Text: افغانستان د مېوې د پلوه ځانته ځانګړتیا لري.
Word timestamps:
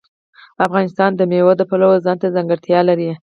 افغانستان 0.65 1.11
د 1.15 1.21
مېوې 1.31 1.53
د 1.57 1.61
پلوه 1.69 1.97
ځانته 2.05 2.27
ځانګړتیا 2.35 2.79
لري. 2.89 3.09